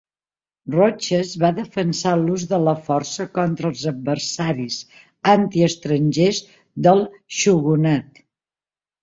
[0.75, 4.79] Roches va defensar l'ús de la força contra els adversaris
[5.35, 6.41] anti-estrangers
[6.89, 7.05] del
[7.43, 8.21] shogunat.